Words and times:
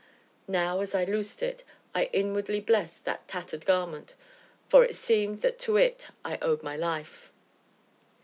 Now, 0.47 0.79
as 0.79 0.95
I 0.95 1.03
loosed 1.03 1.43
it, 1.43 1.63
I 1.93 2.05
inwardly 2.11 2.59
blessed 2.59 3.05
that 3.05 3.27
tattered 3.27 3.67
garment, 3.67 4.15
for 4.67 4.83
it 4.83 4.95
seemed 4.95 5.41
that 5.43 5.59
to 5.59 5.77
it 5.77 6.07
I 6.25 6.39
owed 6.41 6.63
my 6.63 6.75
life. 6.75 7.31